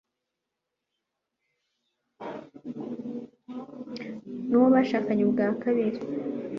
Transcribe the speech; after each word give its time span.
n'uwo 4.47 4.67
bashakanye 4.75 5.21
ubwa 5.25 5.45
kabiri 5.61 5.99